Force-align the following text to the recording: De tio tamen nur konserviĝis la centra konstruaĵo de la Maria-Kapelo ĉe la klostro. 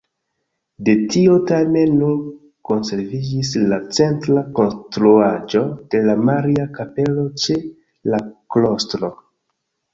De 0.85 0.93
tio 1.11 1.35
tamen 1.51 1.93
nur 1.97 2.15
konserviĝis 2.69 3.53
la 3.73 3.79
centra 3.99 4.45
konstruaĵo 4.61 5.63
de 5.95 6.03
la 6.09 6.19
Maria-Kapelo 6.31 7.31
ĉe 7.47 7.63
la 8.15 8.25
klostro. 8.57 9.17